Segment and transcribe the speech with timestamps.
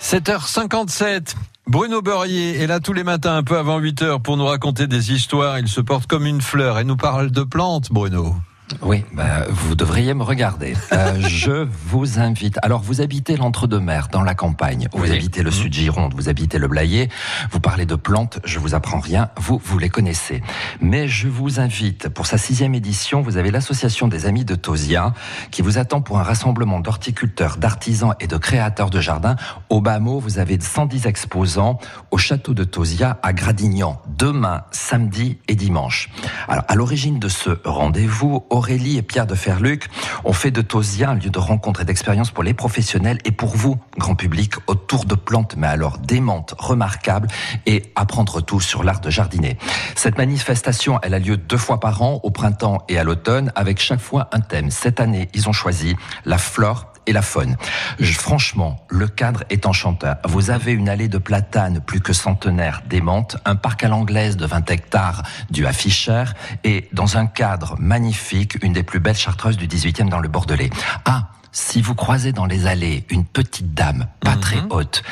[0.00, 1.34] 7h57.
[1.66, 5.12] Bruno Beurrier est là tous les matins un peu avant 8h pour nous raconter des
[5.12, 5.58] histoires.
[5.58, 8.36] Il se porte comme une fleur et nous parle de plantes, Bruno.
[8.80, 10.74] Oui, bah, vous devriez me regarder.
[10.92, 12.58] Euh, je vous invite.
[12.62, 14.88] Alors, vous habitez l'entre-deux-mers, dans la campagne.
[14.94, 15.12] Vous Oui.
[15.12, 17.08] habitez le sud Gironde, vous habitez le Blayais.
[17.50, 19.28] Vous parlez de plantes, je vous apprends rien.
[19.36, 20.42] Vous, vous les connaissez.
[20.80, 25.12] Mais je vous invite, pour sa sixième édition, vous avez l'association des Amis de Tosia,
[25.50, 29.36] qui vous attend pour un rassemblement d'horticulteurs, d'artisans et de créateurs de jardins.
[29.68, 31.78] Au bas mot, vous avez 110 exposants
[32.10, 36.08] au château de Tosia à Gradignan, demain, samedi et dimanche.
[36.48, 39.88] Alors, à l'origine de ce rendez-vous, Aurélie et Pierre de Ferluc
[40.22, 43.56] ont fait de Tosia un lieu de rencontre et d'expérience pour les professionnels et pour
[43.56, 47.26] vous, grand public, autour de plantes, mais alors démentes, remarquables
[47.66, 49.58] et apprendre tout sur l'art de jardiner.
[49.96, 53.80] Cette manifestation, elle a lieu deux fois par an, au printemps et à l'automne, avec
[53.80, 54.70] chaque fois un thème.
[54.70, 57.56] Cette année, ils ont choisi la flore et la faune.
[58.00, 60.16] Franchement, le cadre est enchanteur.
[60.24, 64.46] Vous avez une allée de platanes plus que centenaire démente, un parc à l'anglaise de
[64.46, 66.24] 20 hectares du Fischer
[66.62, 70.70] et dans un cadre magnifique, une des plus belles chartreuses du 18e dans le Bordelais.
[71.04, 75.02] Ah, si vous croisez dans les allées une petite dame, pas très haute,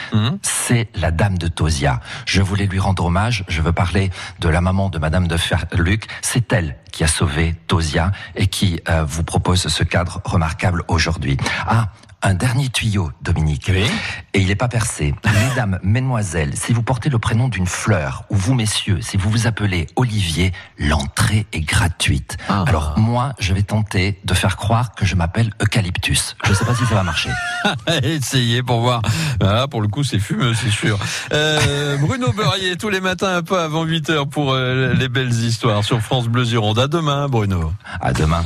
[0.43, 2.01] c'est la dame de Tosia.
[2.27, 3.45] Je voulais lui rendre hommage.
[3.49, 6.09] Je veux parler de la maman de Madame de Ferluc.
[6.21, 11.37] C'est elle qui a sauvé Tosia et qui euh, vous propose ce cadre remarquable aujourd'hui.
[11.67, 11.89] Ah,
[12.23, 13.67] un dernier tuyau, Dominique.
[13.69, 13.85] Oui.
[14.35, 15.15] Et il n'est pas percé.
[15.49, 19.47] Mesdames, mesdemoiselles, si vous portez le prénom d'une fleur, ou vous, messieurs, si vous vous
[19.47, 22.37] appelez Olivier, l'entrée est gratuite.
[22.49, 22.65] Ah.
[22.67, 26.37] Alors, moi, je vais tenter de faire croire que je m'appelle Eucalyptus.
[26.45, 27.31] Je ne sais pas si ça va marcher.
[28.03, 29.03] Essayez pour voir.
[29.41, 30.99] Voilà, pour le coup, c'est fumeux, c'est sûr.
[31.33, 35.85] Euh, Bruno Beurrier, tous les matins un peu avant 8h pour euh, les belles histoires
[35.85, 36.79] sur France Bleu Gironde.
[36.79, 37.73] À demain, Bruno.
[38.01, 38.45] À demain.